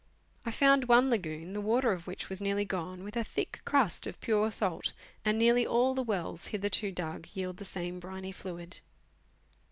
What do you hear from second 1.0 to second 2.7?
lagoon, the water of which was nearly